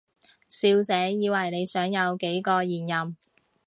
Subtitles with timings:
[0.49, 3.15] 笑死，以為你想有幾個現任